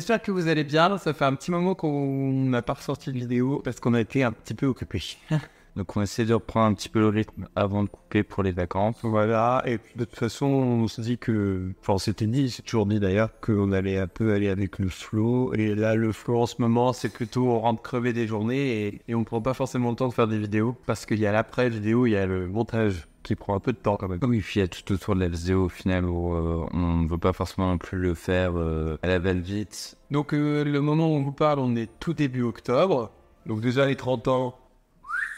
[0.00, 0.98] Salut Salut On espère que vous allez bien.
[0.98, 4.24] Ça fait un petit moment qu'on n'a pas ressorti de vidéo parce qu'on a été
[4.24, 5.02] un petit peu occupés.
[5.76, 8.50] Donc on essaie de reprendre un petit peu le rythme avant de couper pour les
[8.50, 8.96] vacances.
[9.02, 12.86] Voilà, et de toute façon, on se dit que, enfin, on s'était dit, c'est toujours
[12.86, 15.52] dit d'ailleurs, qu'on allait un peu aller avec le flow.
[15.54, 19.02] Et là, le flow en ce moment, c'est plutôt on rentre crever des journées et,
[19.08, 21.32] et on prend pas forcément le temps de faire des vidéos parce qu'il y a
[21.32, 24.18] l'après-vidéo, il y a le montage qui prend un peu de temps quand même.
[24.22, 26.96] Oui, puis il y a tout autour de la vidéo au final où euh, on
[26.98, 29.96] ne veut pas forcément non plus le faire euh, à la belle vite.
[30.10, 33.10] Donc, euh, le moment où on vous parle, on est tout début octobre.
[33.46, 34.56] Donc, déjà, les 30 ans,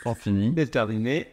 [0.04, 0.52] Pas fini.
[0.56, 1.26] c'est terminé.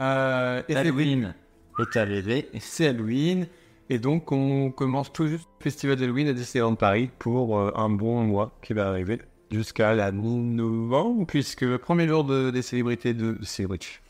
[0.00, 1.34] Euh, et Halloween
[1.78, 2.48] est arrivé.
[2.60, 3.46] c'est Halloween.
[3.90, 8.22] Et donc, on commence tout juste le festival d'Halloween à Disneyland Paris pour un bon
[8.24, 13.36] mois qui va arriver jusqu'à la mi-novembre, puisque le premier jour de- des célébrités de
[13.42, 14.00] célébrités.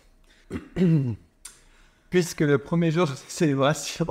[2.15, 4.07] puisque le premier jour des célébrations.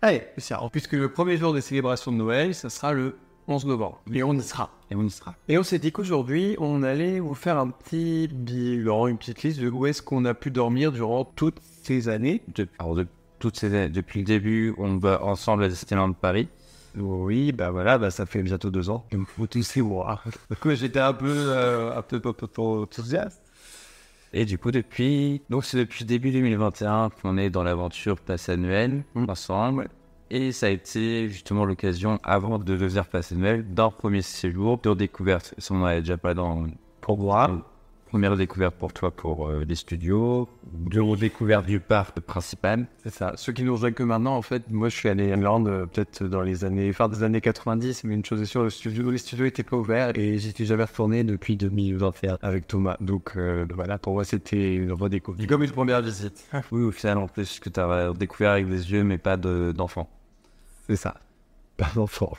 [0.00, 0.60] Allez, c'est ça.
[0.70, 3.16] Puisque le premier jour des célébrations de Noël, ça sera le
[3.48, 4.00] 11 novembre.
[4.12, 4.70] Et on y sera.
[4.88, 5.34] Et on y sera.
[5.48, 9.58] Et on s'est dit qu'aujourd'hui, on allait vous faire un petit bilan, une petite liste
[9.60, 12.42] de où est-ce qu'on a pu dormir durant toutes ces années.
[12.54, 13.08] De- alors, de-
[13.40, 16.46] toutes ces, depuis le début, on va ensemble à Disneyland Paris.
[16.96, 19.04] Oui, bah voilà, bah ça fait bientôt deux ans.
[19.10, 20.22] Il me faut tous ces mois.
[20.50, 23.41] Donc j'étais un peu, euh, un peu, un peu trop enthousiaste.
[24.34, 29.04] Et du coup, depuis, donc c'est depuis début 2021 qu'on est dans l'aventure passe annuelle
[29.28, 29.88] ensemble.
[30.30, 34.94] Et ça a été justement l'occasion, avant de devenir passe annuel, d'un premier séjour de
[34.94, 35.54] découverte.
[35.58, 36.66] Ça, on en avait déjà parlé dans
[37.02, 37.50] Pour moi,
[38.12, 42.86] première découverte pour toi pour euh, les studios, de découverte du parc principal.
[43.02, 43.32] c'est ça.
[43.36, 45.86] Ceux qui nous rejoignent que maintenant, en fait, moi je suis allé à Irlande euh,
[45.86, 49.10] peut-être dans les années, fin des années 90, mais une chose est sûre, le studio,
[49.10, 52.98] les studios étaient pas ouverts et j'étais jamais retourné depuis 2021 avec Thomas.
[53.00, 55.48] Donc euh, voilà, pour moi c'était une redécouverte.
[55.48, 56.44] Comme une première visite.
[56.70, 59.72] Oui, au final, en plus, que tu as découvert avec des yeux, mais pas de-
[59.74, 60.10] d'enfants.
[60.86, 61.14] C'est ça.
[61.78, 62.34] Pas d'enfant.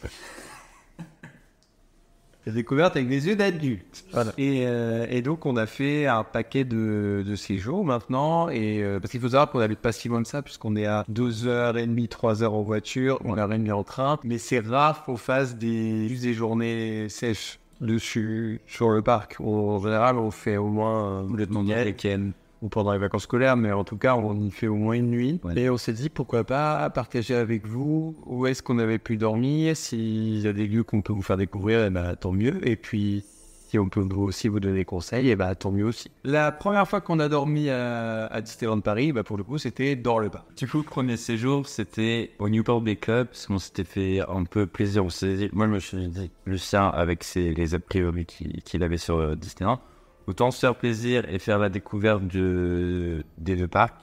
[2.45, 4.05] J'ai découverte avec des yeux d'adulte.
[4.37, 8.49] Et, euh, et donc, on a fait un paquet de, de séjours maintenant.
[8.49, 10.85] Et, euh, parce qu'il faut savoir qu'on n'habite pas si loin de ça, puisqu'on est
[10.85, 14.19] à 2h30, 3h en voiture, on a rien en train.
[14.23, 19.39] Mais c'est rare qu'on fasse des, juste des journées sèches dessus, sur le parc.
[19.39, 22.31] En général, on fait au moins euh, le week-end
[22.63, 25.12] ou pendant les vacances scolaires, mais en tout cas, on y fait au moins une
[25.12, 25.40] nuit.
[25.44, 25.59] Ouais.
[25.59, 29.75] Et on s'est dit, pourquoi pas partager avec vous où est-ce qu'on avait pu dormir,
[29.75, 32.66] s'il y a des lieux qu'on peut vous faire découvrir, eh ben, tant mieux.
[32.68, 33.25] Et puis,
[33.68, 36.09] si on peut aussi vous donner des conseils, eh ben, tant mieux aussi.
[36.24, 39.97] La première fois qu'on a dormi à, à Disneyland Paris, bah, pour le coup, c'était
[39.97, 40.45] dans le parc.
[40.56, 44.45] Du coup, le premier séjour, c'était au Newport Bay Club, parce qu'on s'était fait un
[44.45, 45.03] peu plaisir.
[45.03, 48.62] On s'est dit- moi, je me suis dit, Lucien, avec ses, les a priori qu'il
[48.62, 49.80] qu'il avait sur euh, Disneyland,
[50.28, 54.00] autant se faire plaisir et faire la découverte de, des deux parcs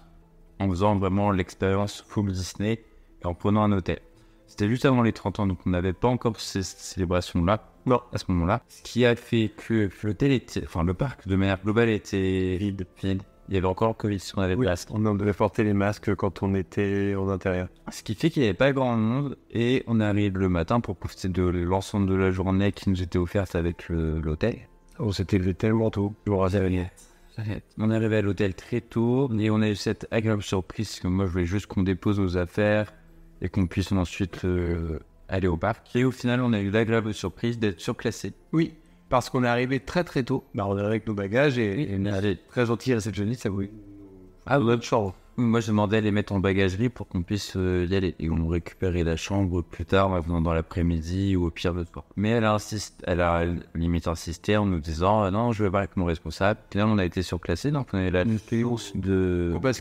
[0.58, 2.84] en faisant vraiment l'expérience full Disney
[3.22, 4.00] et en prenant un hôtel.
[4.46, 8.00] C'était juste avant les 30 ans, donc on n'avait pas encore ces célébrations-là Non.
[8.12, 8.62] à ce moment-là.
[8.68, 12.86] Ce qui a fait que l'hôtel était, enfin le parc de manière globale était vide.
[13.02, 13.22] vide.
[13.48, 14.86] Il y avait encore le Covid si on avait de place.
[14.90, 17.68] On devait porter les masques quand on était en intérieur.
[17.90, 20.96] Ce qui fait qu'il n'y avait pas grand monde et on arrive le matin pour
[20.96, 24.68] profiter de l'ensemble de la journée qui nous était offerte avec l'hôtel.
[25.00, 26.14] On s'était levé tellement tôt.
[26.26, 26.68] Je vous rassure.
[27.78, 31.08] On est arrivé à l'hôtel très tôt et on a eu cette agréable surprise que
[31.08, 32.92] moi je voulais juste qu'on dépose nos affaires
[33.40, 35.96] et qu'on puisse ensuite euh, aller au parc.
[35.96, 38.34] Et au final on a eu l'agréable surprise d'être surclassé.
[38.52, 38.74] Oui,
[39.08, 40.44] parce qu'on est arrivé très très tôt.
[40.54, 43.70] Bah, on est arrivé avec nos bagages et, et on très gentil réceptionniste, ça voulait.
[44.44, 45.14] Ah, notre chambre.
[45.40, 48.14] Moi, je demandais à les mettre en bagagerie pour qu'on puisse euh, y aller.
[48.18, 51.84] Et on récupérait la chambre plus tard, en venant dans l'après-midi ou au pire le
[51.84, 52.04] soir.
[52.16, 55.70] Mais elle a, insisté, elle a limite insisté en nous disant euh, Non, je vais
[55.70, 56.60] voir avec mon responsable.
[56.70, 58.38] Finalement, on a été surclassé, donc on est là de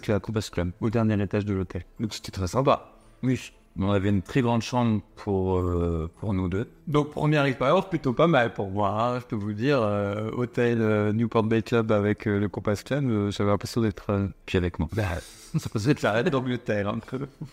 [0.02, 0.72] Club, Compass Club.
[0.80, 1.84] au dernier étage de l'hôtel.
[2.00, 2.94] Donc c'était très sympa.
[3.22, 6.68] Oui, on avait une très grande chambre pour, euh, pour nous deux.
[6.88, 9.82] Donc première expérience plutôt pas mal pour moi, hein, je peux vous dire.
[9.82, 14.30] euh, hôtel euh, Newport Bay Club avec le Compass Club, j'avais l'impression d'être...
[14.46, 14.90] Puis avec moi.
[14.94, 15.04] bah,
[15.58, 16.90] ça faisait être la d'Angleterre.
[16.90, 17.00] hein.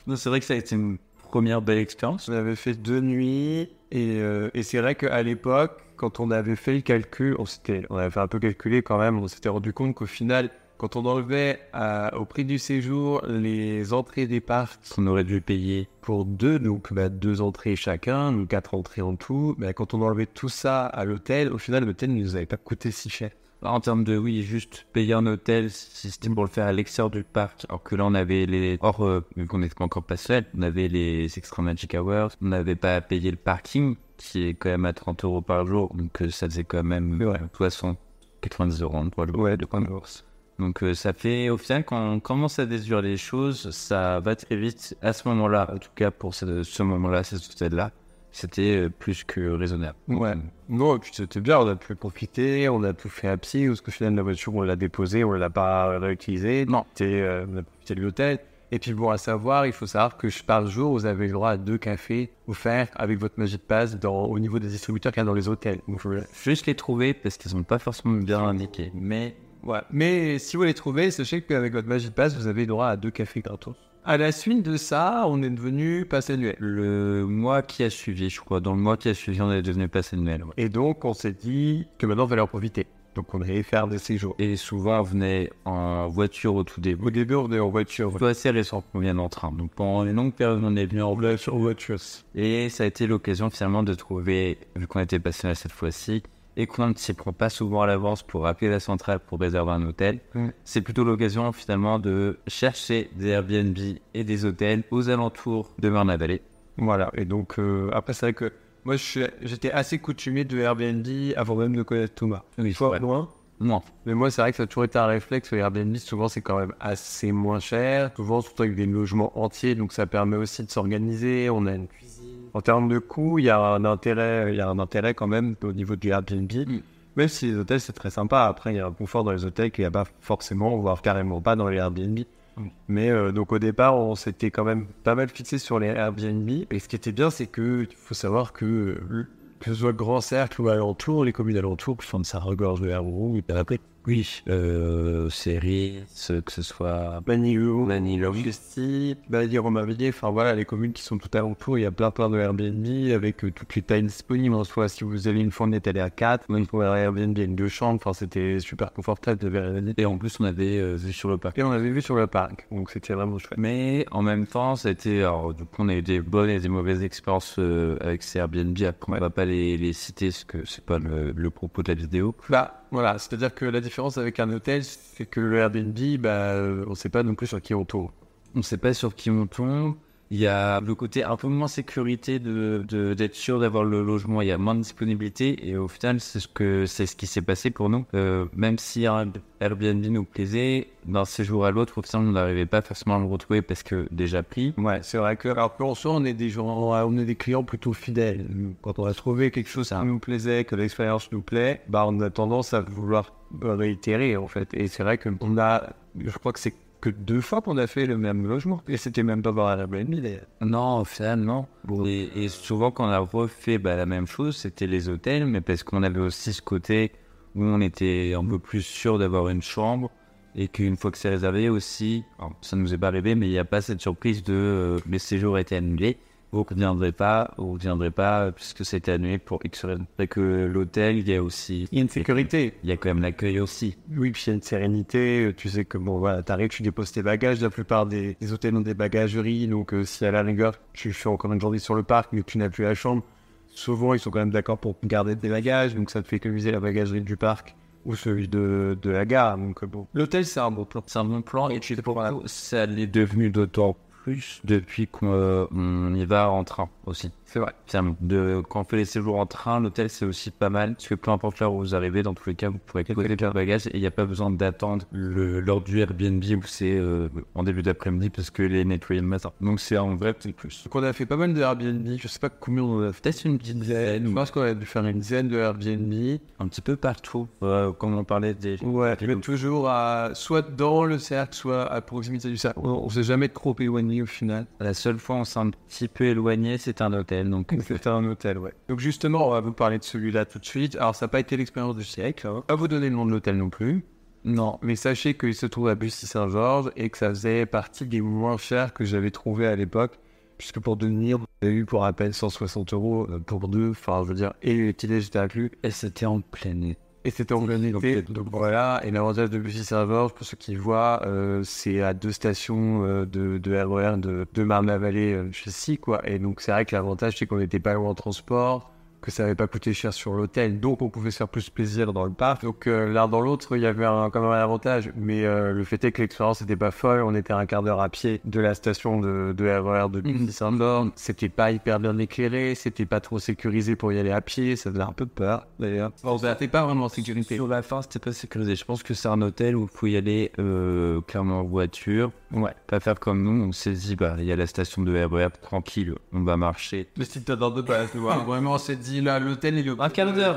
[0.07, 0.99] Non, C'est vrai que ça a été une
[1.31, 2.29] première belle expérience.
[2.29, 4.19] On avait fait deux nuits et,
[4.55, 7.45] et c'est vrai qu'à l'époque, quand on avait fait le calcul, on,
[7.91, 10.97] on avait fait un peu calculer quand même, on s'était rendu compte qu'au final, quand
[10.97, 15.89] on enlevait à- au prix du séjour les entrées des parcs On aurait dû payer.
[16.03, 20.03] pour deux, donc bah, deux entrées chacun, donc quatre entrées en tout, mais quand on
[20.03, 23.31] enlevait tout ça à l'hôtel, au final, l'hôtel ne nous avait pas coûté si cher.
[23.63, 27.11] En termes de, oui, juste payer un hôtel, si c'était pour le faire à l'extérieur
[27.11, 30.05] du parc, alors que là, on avait les, or, euh, vu qu'on n'était pas encore
[30.05, 33.97] pas seul, on avait les Extra Magic Hours, on n'avait pas à payer le parking,
[34.19, 37.21] qui est quand même à 30 euros par jour, donc euh, ça faisait quand même
[37.21, 37.41] Ouais.
[37.55, 37.99] 60,
[38.43, 39.39] 90 euros en trois jours.
[39.39, 40.25] Ouais, de points de bourse.
[40.59, 44.37] Donc euh, ça fait au final quand on commence à déduire les choses, ça va
[44.37, 44.97] très vite.
[45.03, 47.91] À ce moment-là, en tout cas pour ce, ce moment-là, cet hôtel-là,
[48.33, 49.97] c'était euh, plus que raisonnable.
[50.09, 50.35] Ouais.
[50.69, 53.67] Non, et puis c'était bien, on a pu profiter, on a tout fait à pied,
[53.67, 56.67] parce qu'au final, la voiture, on l'a déposée, on ne l'a pas réutilisée.
[56.67, 56.85] Non.
[57.01, 58.39] Euh, on a profité de l'hôtel.
[58.73, 61.51] Et puis bon, à savoir, il faut savoir que par jour, vous avez le droit
[61.51, 65.21] à deux cafés offerts avec votre magie de passe dans, au niveau des distributeurs qu'il
[65.21, 65.81] y a dans les hôtels.
[65.87, 66.25] Donc, voilà.
[66.43, 68.91] Juste les trouver parce qu'ils sont pas forcément bien indiqués.
[68.93, 69.81] Mais Ouais.
[69.91, 72.97] Mais si vous les trouvez, sachez qu'avec votre magie de passe, vous avez droit à
[72.97, 73.75] deux cafés gratos.
[74.05, 76.55] À la suite de ça, on est devenu passe annuel.
[76.61, 79.63] le mois qui a suivi, je crois, dans le mois qui a suivi, on est
[79.63, 80.45] devenu passe annuel.
[80.45, 80.53] ouais.
[80.57, 82.87] Et donc, on s'est dit que maintenant, il fallait en profiter.
[83.17, 84.37] Donc, on allait faire des séjours.
[84.39, 87.07] Et souvent, on venait en voiture au tout début.
[87.07, 88.13] Au début, on venait en voiture.
[88.17, 89.51] C'est assez récent qu'on vienne en train.
[89.51, 91.97] Donc pendant une longue période, on est venu en voiture.
[92.35, 96.23] Et ça a été l'occasion finalement de trouver, vu qu'on était passionné cette fois-ci,
[96.57, 99.73] et qu'on ne s'y prend pas souvent à l'avance pour appeler la centrale pour réserver
[99.73, 100.21] un hôtel,
[100.65, 103.77] c'est plutôt l'occasion finalement de chercher des Airbnb
[104.15, 106.43] et des hôtels aux alentours de Marne-la-Vallée.
[106.79, 108.53] Voilà, et donc euh, après, c'est vrai que
[108.87, 108.95] moi,
[109.43, 111.05] j'étais assez coutumé de Airbnb
[111.37, 112.45] avant même de connaître Thomas.
[112.57, 113.83] Oui, Toi, loin Non.
[114.05, 115.51] Mais moi, c'est vrai que ça a toujours été un réflexe.
[115.51, 118.13] Le Airbnb, souvent, c'est quand même assez moins cher.
[118.15, 121.51] Souvent, surtout avec des logements entiers, donc ça permet aussi de s'organiser.
[121.51, 122.26] On a une cuisine.
[122.55, 125.27] En termes de coût, il y a un intérêt, il y a un intérêt quand
[125.27, 126.53] même au niveau du Airbnb.
[126.53, 126.79] Mm.
[127.17, 128.45] Même si les hôtels, c'est très sympa.
[128.45, 131.01] Après, il y a un confort dans les hôtels qu'il n'y a pas forcément, voire
[131.01, 132.21] carrément pas dans les Airbnb.
[132.57, 132.67] Mm.
[132.89, 136.49] Mais euh, donc au départ, on s'était quand même pas mal fixé sur les Airbnb.
[136.71, 139.27] Et ce qui était bien, c'est que faut savoir que euh,
[139.61, 143.37] que ce soit Grand Cercle ou alentour, les communes alentours, enfin, ça regorge de Airbnb.
[143.37, 144.43] Et après, Oui.
[144.49, 146.05] Euh, séries,
[146.45, 148.35] que ce soit Manilou, Manilou.
[148.35, 152.31] Chesty, Bailly-Romainvilliers, enfin voilà, les communes qui sont tout alentour, il y a plein plein
[152.31, 154.55] de Airbnb avec euh, toutes les tailles disponibles.
[154.55, 157.39] En soi, si vous avez une fournette, elle est à 4, même pour Airbnb, il
[157.39, 159.93] y a une deux chambres, enfin c'était super confortable de Airbnb.
[159.97, 161.59] Et en plus, on avait euh, vu sur le parc.
[161.59, 163.59] Et on avait vu sur le parc, donc c'était vraiment chouette.
[163.59, 165.21] Mais en même temps, été.
[165.21, 168.39] Alors, du coup, on a eu des bonnes et des mauvaises expériences euh, avec ces
[168.39, 168.77] Airbnb.
[168.83, 171.89] Après, on va pas les, les citer parce que c'est pas le, le propos de
[171.89, 172.35] la vidéo.
[172.49, 176.85] Bah voilà, c'est-à-dire que la différence avec un hôtel, c'est que le Airbnb, bah euh,
[176.89, 178.11] on sait pas non plus sur qui on tourne.
[178.55, 179.97] On sait pas sur qui on tombe.
[180.31, 184.03] Il y a le côté un peu moins sécurité de de- d'être sûr d'avoir le
[184.03, 184.43] logement.
[184.43, 187.27] Il y a moins de disponibilité et au final, c'est ce que c'est ce qui
[187.29, 188.05] s'est passé pour nous.
[188.15, 192.67] Euh, même si un Airbnb nous plaisait, d'un séjour à l'autre, au final, on n'arrivait
[192.67, 194.75] pas forcément à le retrouver parce que déjà pris.
[194.79, 197.63] Ouais, c'est vrai que alors qu'en soi, on est des gens, on est des clients
[197.63, 198.47] plutôt fidèles.
[198.83, 202.21] Quand on a trouvé quelque chose qui nous plaisait, que l'expérience nous plaît, bah on
[202.21, 203.33] a tendance à vouloir
[203.63, 204.69] réitérer en fait.
[204.75, 206.75] Et c'est vrai que on a, je crois que c'est
[207.07, 208.83] que deux fois qu'on a fait le même logement.
[208.89, 210.47] Et c'était même pas par un Airbnb d'ailleurs.
[210.61, 211.67] Non, au final, non.
[212.05, 215.61] Et, et souvent, quand on a refait bah, la même chose, c'était les hôtels, mais
[215.61, 217.13] parce qu'on avait aussi ce côté
[217.55, 220.11] où on était un peu plus sûr d'avoir une chambre
[220.57, 222.25] et qu'une fois que c'est réservé aussi,
[222.61, 225.19] ça nous est pas arrivé, mais il n'y a pas cette surprise de euh, les
[225.19, 226.19] séjours étaient annulés.
[226.53, 230.07] Vous ne reviendrez pas, vous ne reviendrez pas euh, puisque c'était annulé pour X raisons.
[230.17, 232.75] Fait que l'hôtel, il y a aussi, Il y a une sécurité.
[232.83, 233.97] il y a quand même l'accueil aussi.
[234.17, 235.53] Oui, puis il y a une sérénité.
[235.57, 237.61] Tu sais que bon, voilà, t'arrives, tu déposes tes bagages.
[237.61, 239.67] La plupart des, des hôtels ont des bagageries.
[239.67, 242.41] Donc, euh, si à la rigueur, tu fais encore une journée sur le parc, mais
[242.43, 243.23] que tu n'as plus la chambre,
[243.69, 245.95] souvent ils sont quand même d'accord pour garder tes bagages.
[245.95, 247.75] Donc, ça te fait économiser la bagagerie du parc
[248.05, 249.59] ou celui de, de la gare.
[249.59, 250.07] Donc, euh, bon.
[250.15, 251.03] L'hôtel, c'est un bon plan.
[251.07, 255.33] C'est un bon plan et puis pour pour ça l'est devenu d'autant plus depuis qu'on
[255.33, 257.31] euh, y va en train aussi.
[257.45, 257.73] C'est vrai.
[258.21, 261.15] De, quand on fait les séjours en train, l'hôtel c'est aussi pas mal parce que
[261.15, 263.87] peu importe l'heure où vous arrivez, dans tous les cas, vous pourrez poser vos bagages
[263.87, 267.83] et il n'y a pas besoin d'attendre l'heure du Airbnb où c'est euh, en début
[267.83, 269.53] d'après-midi parce que les nettoyés le matin.
[269.61, 270.83] Donc c'est un vrai petit plus.
[270.85, 272.19] Donc, on a fait pas mal de Airbnb.
[272.19, 273.23] Je sais pas combien on en a fait.
[273.23, 276.41] Peut-être une petite dizaine Je pense qu'on a dû faire une dizaine de Airbnb.
[276.59, 278.77] un petit peu partout, euh, comme on parlait des.
[278.83, 282.81] Ouais, mais toujours à, soit dans le cercle, soit à proximité du cercle.
[282.83, 284.67] On, on s'est jamais trop éloigné au final.
[284.81, 287.51] La seule fois où on s'est un petit peu éloigné, c'était un hôtel.
[287.51, 288.73] Donc C'était un hôtel, ouais.
[288.89, 290.97] Donc justement, on va vous parler de celui-là tout de suite.
[290.97, 292.47] Alors, ça n'a pas été l'expérience du siècle.
[292.47, 292.65] Hein.
[292.67, 294.05] Pas vous donner le nom de l'hôtel non plus.
[294.45, 298.57] non, Mais sachez qu'il se trouve à Bussy-Saint-Georges et que ça faisait partie des moins
[298.57, 300.19] chers que j'avais trouvé à l'époque.
[300.59, 303.91] Puisque pour devenir, on avait eu pour à peine 160 euros euh, pour deux.
[303.91, 305.71] Enfin, je veux dire, et le petit déj était inclus.
[305.83, 307.06] et c'était en plein été.
[307.27, 308.23] Et c'était en plein été.
[308.23, 313.05] Donc voilà, et l'avantage de Bussy-Saint-Georges, pour ceux qui voient, euh, c'est à deux stations
[313.05, 316.21] euh, de, de RER de, de Marne-la-Vallée euh, chez quoi.
[316.29, 318.93] Et donc c'est vrai que l'avantage, c'est qu'on n'était pas loin en transport.
[319.21, 322.13] Que ça avait pas coûté cher sur l'hôtel, donc on pouvait se faire plus plaisir
[322.13, 322.63] dans le parc.
[322.63, 325.73] Donc euh, l'un dans l'autre, il y avait un, quand même un avantage, mais euh,
[325.73, 327.23] le fait est que l'expérience n'était pas folle.
[327.23, 330.21] On était à un quart d'heure à pied de la station de, de RER de
[330.27, 330.49] Mhm.
[330.49, 331.11] Saint-Born.
[331.17, 334.91] C'était pas hyper bien éclairé, c'était pas trop sécurisé pour y aller à pied, ça
[334.91, 336.11] faisait un peu peur d'ailleurs.
[336.23, 337.55] Bon, c'était pas vraiment en sécurité.
[337.57, 338.77] Sur la fin, c'était pas sécurisé.
[338.77, 342.31] Je pense que c'est un hôtel où il faut y aller euh, clairement en voiture.
[342.53, 342.73] Ouais.
[342.87, 343.65] Pas faire comme nous.
[343.69, 347.09] On s'est dit, bah, il y a la station de RER, tranquille, on va marcher.
[347.19, 348.37] Mais si t'as dans deux pas, tu vois.
[348.39, 349.97] Vraiment, on s'est dit là, l'hôtel et le.
[349.99, 350.57] Un quart d'heure,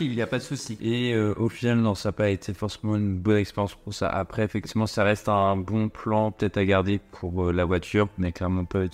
[0.00, 0.76] il n'y a pas de souci.
[0.80, 4.08] Et euh, au final, non, ça n'a pas été forcément une bonne expérience pour ça.
[4.08, 8.32] Après, effectivement, ça reste un bon plan peut-être à garder pour euh, la voiture, mais
[8.32, 8.88] clairement pas en-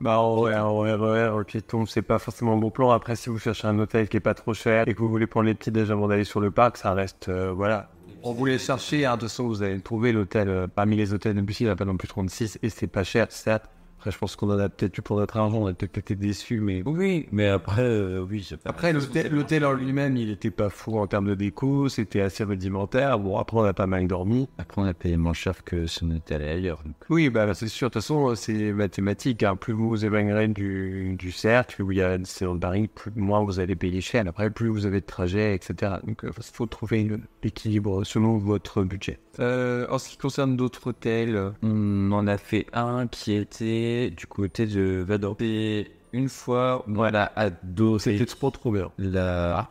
[0.00, 2.90] Bah en vrai, en RER, le piéton, c'est pas forcément un bon plan.
[2.90, 5.26] Après, si vous cherchez un hôtel qui est pas trop cher et que vous voulez
[5.26, 7.88] prendre les petits déj avant d'aller sur le parc, ça reste, euh, voilà.
[8.28, 11.62] On voulait chercher, hein, de vous allez trouver l'hôtel, euh, parmi les hôtels de Bussy,
[11.62, 13.70] il n'y en a pas non plus 36 et c'est pas cher, certes.
[14.06, 16.14] Après, je pense qu'on en a peut-être eu pour notre argent, on a peut-être été
[16.14, 18.48] déçus, mais Oui, mais après, euh, oui.
[18.64, 23.18] Après, l'hôtel, en lui-même, il était pas fou en termes de déco, c'était assez rudimentaire.
[23.18, 24.48] Bon, après, on a pas mal dormi.
[24.58, 26.82] Après, on a payé moins cher que si on était allé ailleurs.
[26.84, 26.94] donc.
[27.10, 27.88] Oui, bah, c'est sûr.
[27.88, 29.42] De toute façon, c'est mathématique.
[29.42, 29.56] hein.
[29.56, 33.10] Plus vous vous éloignerez du, du cercle, où il y a c'est dans Paris, plus,
[33.16, 34.22] moins vous allez payer cher.
[34.28, 35.94] Après, plus vous avez de trajets, etc.
[36.06, 39.18] Donc, il faut trouver une- l'équilibre selon votre budget.
[39.40, 43.95] Euh, en ce qui concerne d'autres hôtels, euh, On en a fait un qui était
[44.16, 45.36] du côté de Vador.
[45.40, 48.90] Et une fois, voilà, adoré c'était trop trop bien.
[48.98, 49.68] la...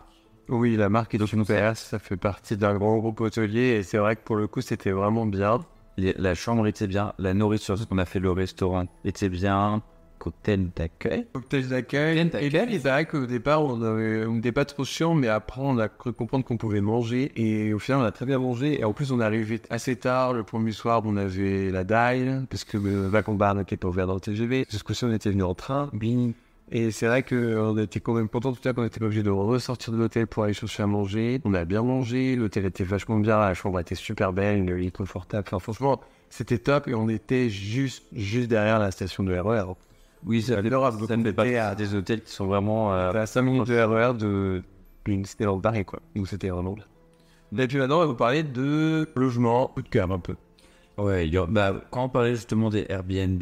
[0.47, 1.75] Oui, la marque est Donc, super.
[1.75, 4.91] Ça fait partie d'un grand groupe hôtelier et c'est vrai que pour le coup, c'était
[4.91, 5.59] vraiment bien.
[5.97, 9.81] la chambre était bien, la nourriture, ce qu'on a fait le restaurant était bien,
[10.17, 11.25] cocktail d'accueil.
[11.33, 12.31] Cocktail d'accueil.
[12.39, 13.77] Et là, c'est vrai qu'au départ, on
[14.29, 17.31] n'était pas trop chiant, mais après, on a cru comprendre qu'on pouvait manger.
[17.35, 18.79] Et au final, on a très bien mangé.
[18.79, 20.33] Et en plus, on est arrivé assez tard.
[20.33, 24.07] Le premier soir, on avait la Dial, parce que le Wagon Bar n'était pas ouvert
[24.07, 24.65] dans le TGV.
[24.69, 25.89] Ce coup-ci, on était venu en train.
[26.71, 29.21] Et c'est vrai qu'on était quand même content tout à l'heure qu'on était pas obligé
[29.21, 31.39] de ressortir de l'hôtel pour aller chercher à manger.
[31.45, 34.91] On a bien mangé, l'hôtel était vachement bien, la chambre était super belle, le lit
[34.91, 35.43] confortable.
[35.47, 39.73] Enfin, franchement, c'était top et on était juste, juste derrière la station de RER.
[40.25, 41.05] Oui, ça, adorable.
[41.07, 42.93] ça me fait pas à- des hôtels qui sont vraiment...
[42.93, 44.63] euh, à 5 minutes de RER de
[45.05, 45.99] d'une cité dans le Paris, quoi.
[46.15, 46.75] Donc c'était vraiment.
[47.55, 50.35] Et puis maintenant, on va vous parler de logement, coup de cœur un peu.
[50.97, 53.41] Ouais, a- bah, quand on parlait justement des Airbnb,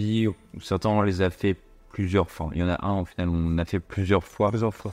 [0.60, 1.56] certains on les a fait
[1.94, 2.50] plusieurs fois.
[2.54, 4.50] Il y en a un, au final, on a fait plusieurs fois.
[4.50, 4.92] Plusieurs fois.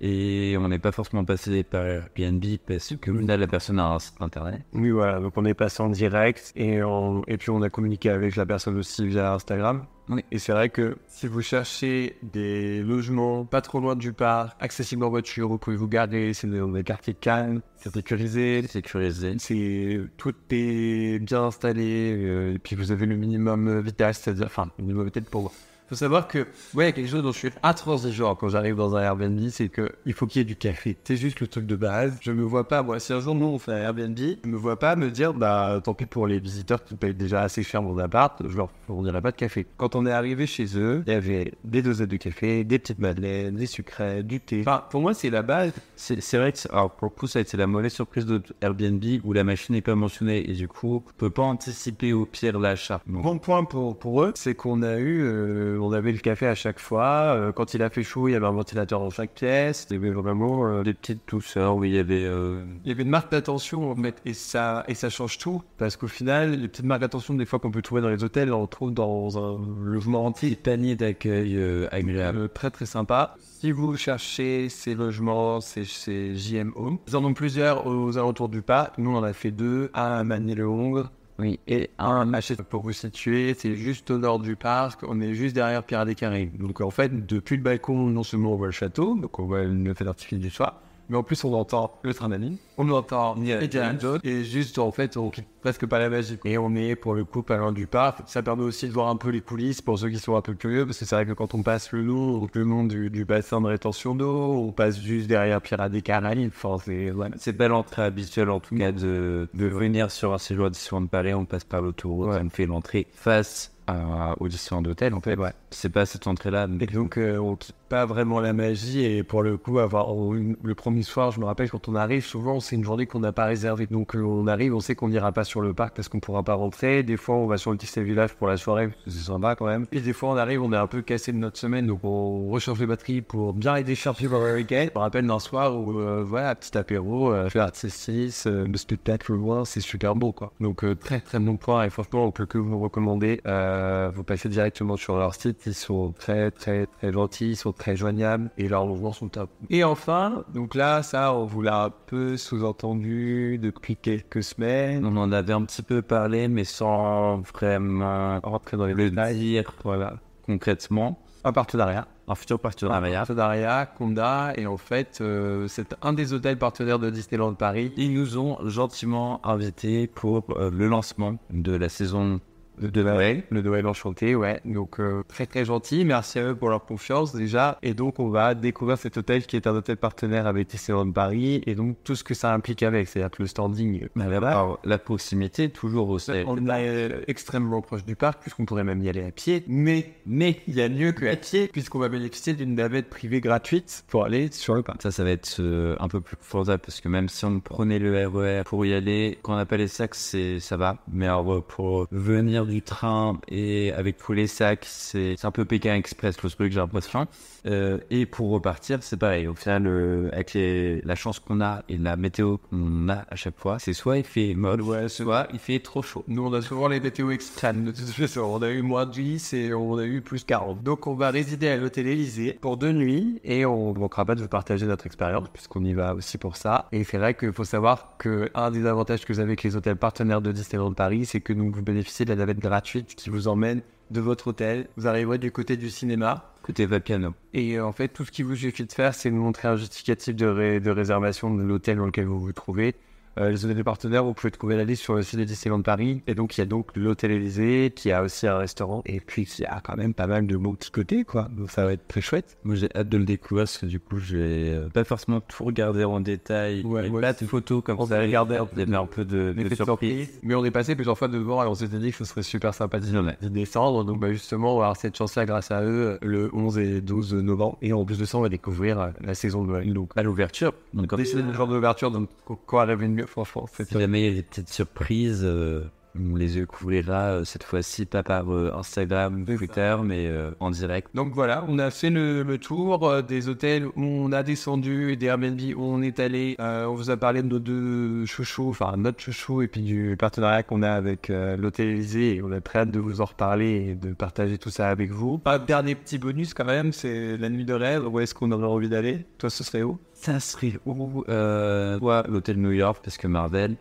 [0.00, 3.98] Et on n'est pas forcément passé par Airbnb parce que là, la personne a un
[3.98, 4.60] site internet.
[4.74, 5.18] Oui, voilà.
[5.18, 8.44] Donc on est passé en direct et, on- et puis on a communiqué avec la
[8.46, 9.84] personne aussi via Instagram.
[10.08, 10.24] Oui.
[10.30, 15.04] Et c'est vrai que si vous cherchez des logements pas trop loin du parc, accessibles
[15.04, 19.36] en voiture, vous pouvez vous garer, c'est dans des quartiers calmes, c'est sécurisé, Sécurisé.
[19.38, 24.68] c'est tout est bien installé, euh, et puis vous avez le minimum vitesse, c'est-à-dire, enfin,
[24.78, 25.52] le minimum vitesse pour
[25.88, 29.02] faut savoir que, ouais, il quelque chose dont je suis intransigeant quand j'arrive dans un
[29.02, 30.96] Airbnb, c'est que il faut qu'il y ait du café.
[31.04, 32.16] C'est juste le truc de base.
[32.20, 34.56] Je me vois pas, moi, si un jour nous on fait un Airbnb, je me
[34.56, 37.82] vois pas me dire, bah, tant pis pour les visiteurs qui payent déjà assez cher
[37.82, 39.66] mon appart, je leur fournirai pas de café.
[39.76, 42.98] Quand on est arrivé chez eux, il y avait des dosettes de café, des petites
[42.98, 44.60] madeleines, des sucrets, du thé.
[44.60, 45.72] Enfin, pour moi, c'est la base.
[45.96, 49.04] C'est vrai que, alors pour le coup, ça a été la mauvaise surprise de Airbnb
[49.24, 52.58] où la machine n'est pas mentionnée et du coup, on peut pas anticiper au pire
[52.58, 53.00] l'achat.
[53.06, 56.54] Bon point pour, pour eux, c'est qu'on a eu, euh, on avait le café à
[56.54, 57.34] chaque fois.
[57.36, 59.86] Euh, quand il a fait chaud, il y avait un ventilateur dans chaque pièce.
[59.90, 62.24] Il y avait vraiment euh, des petites douceurs où il y avait.
[62.24, 65.62] euh, Il y avait une marque d'attention en fait, et ça, et ça change tout.
[65.78, 68.52] Parce qu'au final, les petites marques d'attention, des fois qu'on peut trouver dans les hôtels,
[68.52, 70.50] on retrouve dans un logement entier.
[70.50, 72.38] des paniers d'accueil euh, agréables.
[72.38, 73.36] Euh, très très sympa.
[73.40, 76.98] Si vous cherchez ces logements, c'est chez JM Home.
[77.08, 78.98] Ils en ont plusieurs aux alentours du parc.
[78.98, 79.90] Nous, on en a fait deux.
[79.94, 84.54] Un à Manille-le-Hongre Oui, et un Hachette pour vous situer, c'est juste au nord du
[84.54, 86.56] parc, on est juste derrière Pierre des Caraïbes.
[86.56, 89.64] Donc en fait, depuis le balcon, non seulement on voit le château, donc on voit
[89.64, 92.30] le feu d'artifice du soir, mais en plus on entend le train
[92.76, 96.38] on entend Indiana Jones, et juste en fait on quitte presque pas la magie.
[96.44, 99.08] Et on est pour le coup pas loin du parc, ça permet aussi de voir
[99.08, 101.26] un peu les coulisses pour ceux qui sont un peu curieux, parce que c'est vrai
[101.26, 104.72] que quand on passe le long, le long du, du bassin de rétention d'eau, on
[104.72, 107.10] passe juste derrière Pierre des Caraïbes, enfin c'est...
[107.10, 107.36] voilà.
[107.38, 111.06] c'est pas l'entrée habituelle en tout cas de, de venir sur un séjour à Disneyland
[111.06, 112.40] Palais, on passe par l'autoroute, Ouais.
[112.44, 115.36] on fait l'entrée face à, au Disneyland Hotel en fait.
[115.36, 115.52] Ouais.
[115.70, 119.04] C'est pas cette entrée-là, mais Et donc, euh, on quitte pas vraiment la magie.
[119.04, 122.24] Et pour le coup, avoir une- le premier soir, je me rappelle quand on arrive,
[122.24, 123.86] souvent c'est une journée qu'on n'a pas réservée.
[123.86, 126.42] Donc, euh, on arrive, on sait qu'on n'ira pas sur le parc parce qu'on pourra
[126.42, 127.02] pas rentrer.
[127.02, 129.86] Des fois, on va sur le Disney Village pour la soirée c'est sympa quand même.
[129.92, 132.48] Et des fois, on arrive, on est un peu cassé de notre semaine, donc on
[132.48, 134.86] recharge les batteries pour bien les décharger pour le week-end.
[134.92, 138.76] Je me rappelle d'un soir où, euh, voilà, petit apéro, euh, faire C6, euh, le
[138.78, 140.52] spectacle loin, c'est super beau quoi.
[140.60, 141.84] Donc, euh, très très bon point.
[141.84, 143.40] Et franchement, on peut que vous recommander.
[143.46, 145.62] Euh, euh, vous passez directement sur leur site.
[145.66, 149.50] Ils sont très, très, très gentils, ils sont très joignables et leurs logements sont top.
[149.70, 155.04] Et enfin, donc là, ça, on vous l'a un peu sous-entendu depuis quelques semaines.
[155.04, 159.72] On en avait un petit peu parlé, mais sans vraiment Rentrer dans les le dire
[159.84, 160.14] Voilà.
[160.46, 161.18] concrètement.
[161.44, 162.06] Un partenariat.
[162.26, 163.18] Un futur Un partenariat.
[163.18, 164.52] partenariat qu'on a.
[164.56, 167.92] Et en fait, euh, c'est un des hôtels partenaires de Disneyland Paris.
[167.98, 172.40] Ils nous ont gentiment invités pour euh, le lancement de la saison
[172.80, 173.44] de Noël.
[173.50, 174.60] Le Noël enchanté, ouais.
[174.64, 176.04] Donc euh, très très gentil.
[176.04, 177.78] Merci à eux pour leur confiance déjà.
[177.82, 181.62] Et donc on va découvrir cet hôtel qui est un hôtel partenaire avec Disneyland Paris
[181.66, 184.08] et donc tout ce que ça implique avec, c'est-à-dire que le standing.
[184.14, 186.18] Mais là-bas, alors, la proximité, toujours au.
[186.46, 189.64] On est euh, extrêmement proche du parc puisqu'on pourrait même y aller à pied.
[189.66, 193.40] Mais mais il y a mieux que à pied puisqu'on va bénéficier d'une navette privée
[193.40, 195.02] gratuite pour aller sur le parc.
[195.02, 197.98] Ça, ça va être euh, un peu plus confortable parce que même si on prenait
[197.98, 200.98] le RER pour y aller, quand on pas les sacs, c'est ça va.
[201.10, 205.64] Mais alors, euh, pour venir du train et avec tous les sacs, c'est un peu
[205.64, 207.26] Pékin Express le truc, j'ai l'impression.
[207.66, 209.46] Euh, et pour repartir, c'est pareil.
[209.46, 213.36] Au final, euh, avec les- la chance qu'on a et la météo qu'on a à
[213.36, 216.24] chaque fois, c'est soit il fait molle, Ouais, soit il fait trop chaud.
[216.28, 218.40] Nous, on a souvent les météos extrêmes de toute façon.
[218.40, 220.82] On a eu moins de 10 et on a eu plus 40.
[220.82, 224.34] Donc, on va résider à l'hôtel Élysée pour deux nuits et on ne manquera pas
[224.34, 226.86] de vous partager notre expérience puisqu'on y va aussi pour ça.
[226.92, 229.74] Et c'est vrai qu'il faut savoir que un des avantages que vous avez avec les
[229.76, 233.30] hôtels partenaires de Disneyland Paris, c'est que nous, vous bénéficiez de la navette gratuite qui
[233.30, 234.88] vous emmène de votre hôtel.
[234.96, 236.52] Vous arriverez du côté du cinéma.
[236.62, 237.34] Côté Vapiano.
[237.52, 239.76] Et euh, en fait, tout ce qu'il vous suffit de faire, c'est de montrer un
[239.76, 242.94] justificatif de, ré- de réservation de l'hôtel dans lequel vous vous trouvez.
[243.38, 246.22] Euh, les hôtels partenaires, vous pouvez trouver la liste sur le site de Disneyland Paris.
[246.26, 249.02] Et donc, il y a donc l'hôtel Élysée, qui a aussi un restaurant.
[249.06, 251.48] Et puis, il y a quand même pas mal de beaux petits côtés, quoi.
[251.56, 252.56] Donc, ça va être très chouette.
[252.64, 255.40] Moi, j'ai hâte de le découvrir parce que du coup, je vais euh, pas forcément
[255.40, 256.82] tout regarder en détail.
[256.84, 258.16] Ouais, a ouais, pas de photos comme on ça.
[258.16, 260.28] va regarder Il y avait un peu de, de de surprise.
[260.42, 262.74] Mais on est passé plusieurs fois devant et on s'était dit que ce serait super
[262.74, 264.04] sympathique d'y descendre.
[264.04, 267.34] Donc, bah, justement, on va avoir cette chance-là grâce à eux le 11 et 12
[267.34, 267.78] novembre.
[267.82, 269.92] Et en plus de ça, on va découvrir euh, la saison de Noël.
[269.92, 270.72] Donc, À l'ouverture.
[270.92, 272.28] Donc, quand des le genre d'ouverture, donc
[272.66, 273.66] quoi rêver franchement.
[273.72, 275.84] C'est si jamais il y a des petites surprises, euh,
[276.16, 281.08] on les découvrira euh, cette fois-ci pas par euh, Instagram, Twitter, mais euh, en direct.
[281.14, 285.16] Donc voilà, on a fait le, le tour des hôtels où on a descendu et
[285.16, 286.56] des Airbnb où on est allé.
[286.60, 290.62] On vous a parlé de nos deux chouchous, enfin notre chouchou et puis du partenariat
[290.62, 292.36] qu'on a avec l'hôtel Élysée.
[292.36, 295.10] Et on a très hâte de vous en reparler et de partager tout ça avec
[295.10, 295.40] vous.
[295.46, 298.06] Un dernier petit bonus quand même, c'est la nuit de rêve.
[298.06, 299.26] Où est-ce qu'on aurait envie d'aller?
[299.38, 299.98] Toi, ce serait où?
[300.40, 303.76] Serait où euh, Soit l'hôtel New York, parce que Marvel,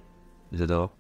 [0.52, 0.92] j'adore.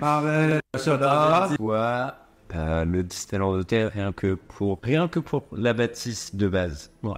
[0.00, 2.14] Marvel, Soit
[2.54, 6.92] euh, le Disneyland Hotel, rien que pour, rien que pour la bâtisse de base.
[7.02, 7.14] Ouais.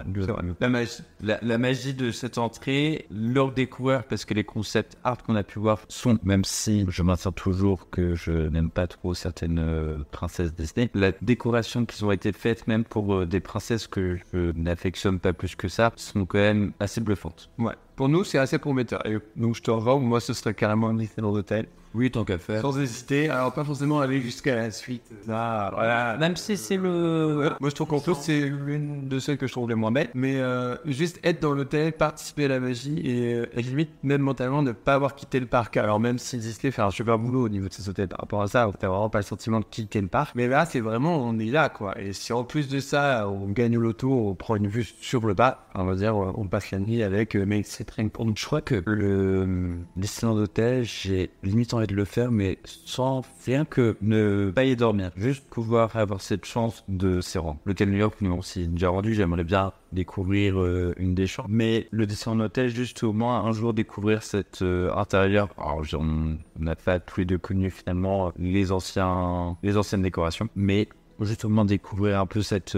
[0.61, 1.03] La magie.
[1.21, 5.43] La, la magie de cette entrée, leur découvert parce que les concepts art qu'on a
[5.43, 9.99] pu voir sont, même si je maintiens toujours que je n'aime pas trop certaines euh,
[10.11, 14.53] princesses Disney, la décoration qui ont été faites même pour euh, des princesses que je
[14.57, 17.51] n'affectionne pas plus que ça, sont quand même assez bluffantes.
[17.59, 17.75] Ouais.
[17.97, 19.05] Pour nous, c'est assez prometteur.
[19.07, 21.67] Et donc je te revends, moi, ce serait carrément un Disneyland Hotel.
[21.95, 22.61] Oui, tant qu'à faire.
[22.61, 23.29] Sans hésiter.
[23.29, 25.03] Alors, pas forcément aller jusqu'à la suite.
[25.27, 26.17] Là, voilà.
[26.19, 27.51] Même si c'est le...
[27.61, 30.11] Moi, je trouve qu'en plus, c'est l'une de celles que je trouve les moins bêtes.
[30.15, 34.23] Mais euh, juste être dans l'hôtel, participer à la magie et, euh, et limite, même
[34.23, 35.77] mentalement, ne pas avoir quitté le parc.
[35.77, 38.43] Alors, même si Disney fait un super boulot au niveau de ces hôtels par rapport
[38.43, 40.35] à ça, t'as vraiment pas le sentiment de quitter le parc.
[40.35, 41.99] Mais là, c'est vraiment, on est là, quoi.
[42.01, 45.27] Et si en plus de ça, on gagne au loto, on prend une vue sur
[45.27, 48.27] le bas, on va dire, on passe la nuit avec euh, mais c'est très pour
[48.35, 53.65] Je crois que le Disneyland Hotel, j'ai limite envie de le faire, mais sans rien
[53.65, 55.11] que ne pas y dormir.
[55.17, 57.59] Juste pouvoir avoir cette chance de s'y rendre.
[57.65, 61.27] L'hôtel New York, nous on s'y est déjà rendu, j'aimerais bien découvrir euh, une des
[61.27, 61.49] chambres.
[61.51, 65.49] Mais le Disneyland Hotel, juste au moins un jour découvrir cet euh, intérieur.
[65.57, 70.89] Alors, on n'a pas tous les deux connu finalement les, anciens, les anciennes décorations, mais
[71.21, 72.77] juste au moins découvrir un peu cette...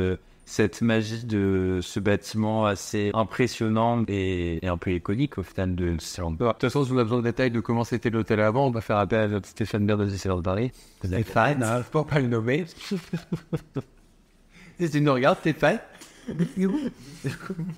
[0.51, 5.93] cette magie de ce bâtiment assez impressionnant et, et un peu iconique au final de
[5.93, 6.33] Disneyland.
[6.33, 8.73] De toute façon, si vous avez besoin de détails de comment c'était l'hôtel avant, on
[8.73, 10.73] va faire appel à notre Stéphane Baird de Disneyland Paris.
[11.05, 12.65] Stéphane, hein, faut pas le nommer.
[14.81, 15.79] si tu nous regardes, Stéphane.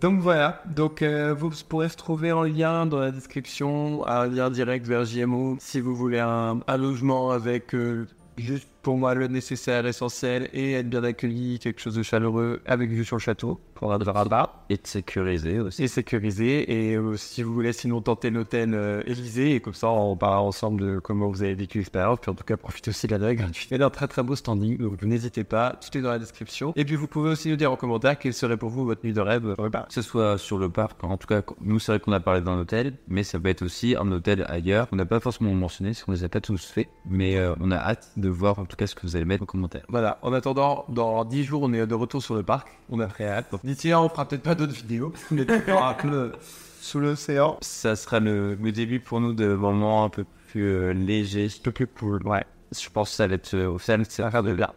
[0.00, 4.50] Donc voilà, donc euh, vous pourrez se trouver en lien dans la description, un lien
[4.50, 8.06] direct vers JMO si vous voulez un, un logement avec euh,
[8.38, 12.90] juste pour moi le nécessaire, essentiel et être bien accueilli, quelque chose de chaleureux avec
[12.90, 15.82] vue sur le château pour un rabat Et de sécuriser aussi.
[15.84, 16.90] et sécurisé.
[16.90, 20.42] Et euh, si vous voulez sinon tenter l'hôtel euh, Élysée, et comme ça on parlera
[20.42, 23.34] ensemble de comment vous avez vécu l'expérience, puis en tout cas profitez aussi de la
[23.34, 23.68] gratuite.
[23.70, 26.18] Il y a un très très beau standing, donc n'hésitez pas, tout est dans la
[26.18, 26.72] description.
[26.76, 29.12] Et puis vous pouvez aussi nous dire en commentaire quelle serait pour vous votre nuit
[29.12, 29.46] de rêve.
[29.46, 29.82] euh, repas.
[29.82, 32.40] Que ce soit sur le parc, en tout cas, nous c'est vrai qu'on a parlé
[32.40, 34.86] d'un hôtel, mais ça peut être aussi un hôtel ailleurs.
[34.92, 37.70] On n'a pas forcément mentionné, parce qu'on les a pas tous fait, mais euh, on
[37.70, 39.82] a hâte de voir tout cas ce que vous allez mettre en commentaire.
[39.88, 42.68] Voilà, en attendant, dans 10 jours, on est de retour sur le parc.
[42.90, 43.54] On a très hâte.
[43.62, 45.12] D'ici là, on fera peut-être pas d'autres vidéos.
[45.30, 46.32] Mais un peu
[46.80, 47.58] sous l'océan.
[47.60, 51.46] Ça sera le, le début pour nous de moments un peu plus euh, légers.
[51.46, 52.44] Un peu plus cool, ouais.
[52.74, 54.24] Je pense que ça va être euh, au final, c'est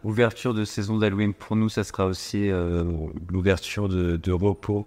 [0.04, 2.84] l'ouverture de saison d'Halloween pour nous, ça sera aussi euh,
[3.30, 4.86] l'ouverture de, de repos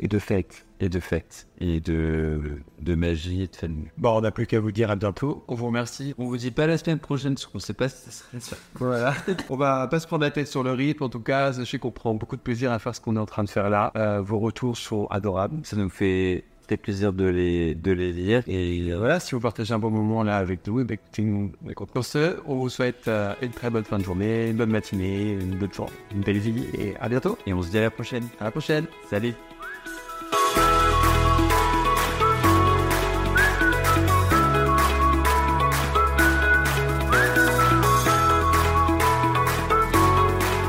[0.00, 0.66] Et de fête.
[0.80, 3.90] et de fête et de, de magie et de famille.
[3.96, 5.44] Bon, on n'a plus qu'à vous dire à bientôt.
[5.48, 6.14] On vous remercie.
[6.18, 8.56] On vous dit pas la semaine prochaine parce qu'on sait pas si ça serait ça.
[8.74, 9.14] Voilà.
[9.50, 11.04] on va pas se prendre la tête sur le rythme.
[11.04, 13.26] En tout cas, sachez qu'on prend beaucoup de plaisir à faire ce qu'on est en
[13.26, 13.92] train de faire là.
[13.96, 15.60] Euh, vos retours sont adorables.
[15.64, 18.42] Ça nous fait très plaisir de les, de les lire.
[18.46, 21.52] Et voilà, si vous partagez un bon moment là avec nous, eh bien, écoutez, nous,
[21.64, 21.92] on est contents.
[21.92, 25.32] Pour ce, on vous souhaite euh, une très bonne fin de journée, une bonne matinée,
[25.32, 27.38] une bonne journée, une belle vie et à bientôt.
[27.46, 28.24] Et on se dit à la prochaine.
[28.40, 28.86] À la prochaine.
[29.08, 29.34] Salut